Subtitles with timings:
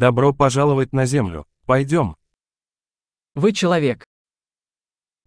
[0.00, 1.46] Добро пожаловать на Землю.
[1.66, 2.16] Пойдем.
[3.34, 4.02] Вы человек.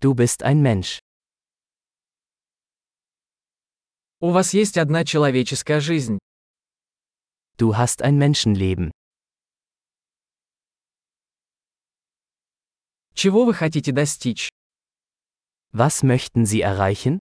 [0.00, 0.98] Du bist ein Mensch.
[4.20, 6.18] У вас есть одна человеческая жизнь.
[7.58, 8.92] Du hast ein Menschenleben.
[13.12, 14.48] Чего вы хотите достичь?
[15.74, 17.18] Was möchten Sie erreichen?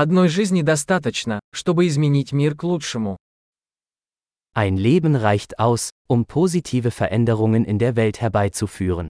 [0.00, 3.16] Одной жизни достаточно, чтобы изменить мир к лучшему.
[4.54, 9.08] Ein Leben reicht aus, um positive Veränderungen in der Welt herbeizuführen.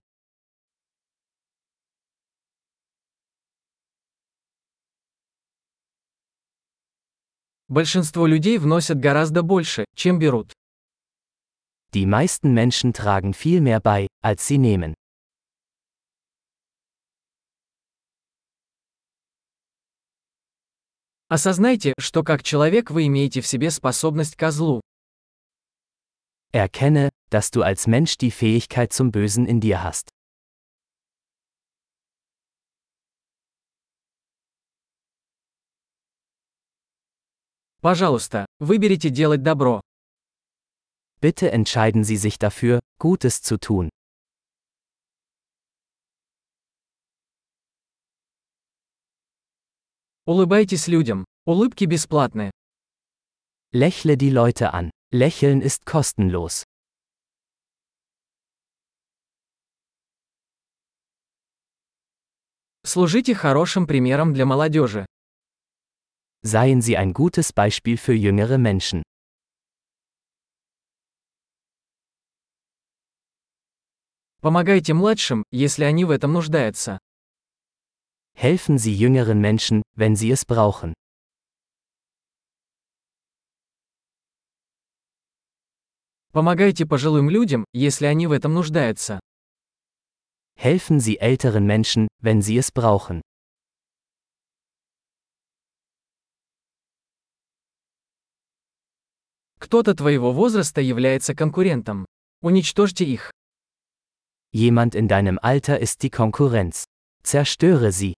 [7.69, 10.55] Большинство людей вносят гораздо больше, чем берут.
[11.93, 14.95] Die meisten Menschen tragen viel mehr bei, als sie nehmen.
[21.31, 24.81] Осознайте, что как человек вы имеете в себе способность к злу.
[26.53, 30.09] Erkenne, dass du als Mensch die Fähigkeit zum Bösen in dir hast.
[37.83, 39.83] Пожалуйста, выберите делать добро.
[41.21, 43.91] Bitte entscheiden Sie sich dafür, Gutes zu tun.
[50.29, 51.25] Улыбайтесь людям.
[51.47, 52.51] Улыбки бесплатны.
[53.73, 54.91] Lächle die Leute an.
[55.11, 56.65] Lächeln ist kostenlos.
[62.85, 65.07] Служите хорошим примером для молодежи.
[66.43, 69.03] Seien Sie ein gutes Beispiel für jüngere Menschen.
[74.43, 76.99] Помогайте младшим, если они в этом нуждаются.
[78.38, 80.94] Helfen Sie jüngeren Menschen, wenn sie es brauchen.
[86.34, 89.20] Помогайте пожилым людям, если они в этом нуждаются.
[90.56, 93.22] Helfen Sie älteren Menschen, wenn sie es brauchen.
[99.60, 102.06] Кто-то твоего возраста является конкурентом.
[102.42, 103.32] Уничтожьте их.
[104.52, 106.84] Jemand in deinem Alter ist die Konkurrenz.
[107.24, 108.14] Zerstöre sie.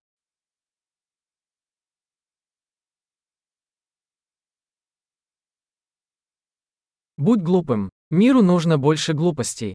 [7.21, 7.91] Будь глупым.
[8.09, 9.75] Миру нужно больше глупостей.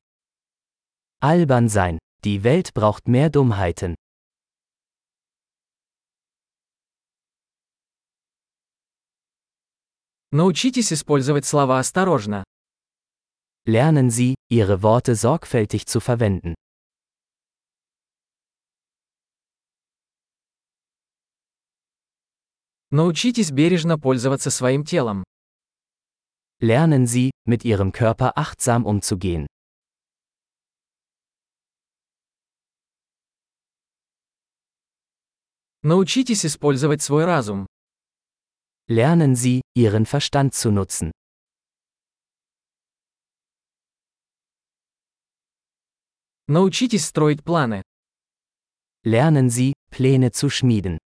[1.23, 1.99] Albern sein.
[2.23, 3.93] Die Welt braucht mehr Dummheiten.
[10.31, 12.43] Научитесь использовать слова осторожно.
[13.67, 16.55] Lernen Sie, Ihre Worte sorgfältig zu verwenden.
[22.89, 25.23] Научитесь бережно пользоваться своим телом.
[26.62, 29.46] Lernen Sie, mit Ihrem Körper achtsam umzugehen.
[35.82, 37.66] Научитесь использовать свой разум.
[38.88, 41.10] Lernen Sie, Ihren Verstand zu nutzen.
[46.46, 47.82] Научитесь строить планы.
[49.04, 50.98] Lernen Sie, Pläne zu schmieden.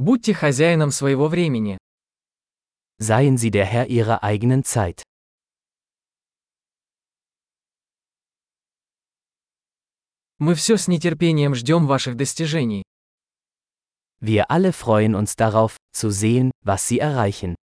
[0.00, 1.76] Будьте хозяином своего времени.
[3.00, 5.02] Seien Sie der Herr Ihrer eigenen Zeit.
[10.38, 12.84] Мы все с нетерпением ждем ваших достижений.
[14.20, 17.56] Wir alle freuen uns darauf, zu sehen, was Sie erreichen.